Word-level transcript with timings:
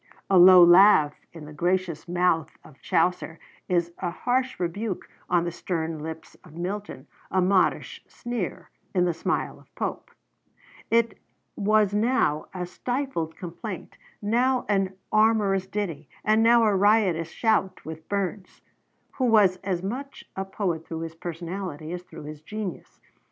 A 0.31 0.37
low 0.39 0.63
laugh 0.63 1.13
in 1.31 1.45
the 1.45 1.53
gracious 1.53 2.07
mouth 2.07 2.57
of 2.63 2.81
Chaucer, 2.81 3.37
a 3.69 4.09
harsh 4.09 4.59
rebuke 4.59 5.07
on 5.29 5.43
the 5.43 5.51
stern 5.51 5.99
lips 5.99 6.33
of 6.43 6.55
Milton, 6.57 7.05
a 7.29 7.39
modish 7.39 8.03
sneer 8.07 8.71
in 8.95 9.05
the 9.05 9.13
smile 9.13 9.59
of 9.59 9.75
Pope, 9.75 10.09
it 10.89 11.19
was 11.55 11.93
now 11.93 12.47
a 12.51 12.65
stifled 12.65 13.35
complaint, 13.37 13.95
now 14.23 14.65
an 14.67 14.95
amorous 15.13 15.67
ditty, 15.67 16.09
and 16.25 16.41
now 16.41 16.63
a 16.63 16.75
riotous 16.75 17.29
shout 17.29 17.85
with 17.85 18.09
Burns, 18.09 18.63
who 19.17 19.25
was 19.25 19.57
as 19.57 19.83
much 19.83 20.27
a 20.35 20.45
poet 20.45 20.83
through 20.87 21.01
his 21.01 21.13
personality 21.13 21.91
as 21.91 22.01
through 22.01 22.23
his 22.23 22.41
genius. 22.41 22.99